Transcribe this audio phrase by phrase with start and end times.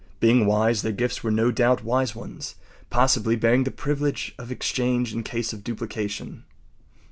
[0.19, 2.55] Being wise, their gifts were no doubt wise ones,
[2.89, 6.43] possibly bearing the privilege of exchange in case of duplication.